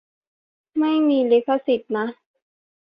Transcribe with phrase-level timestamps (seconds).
[0.79, 2.05] ไม่มีลิขสิทธิ์นะ